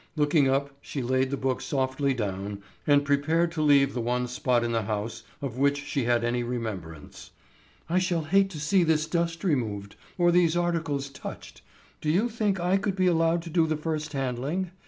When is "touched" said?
11.07-11.61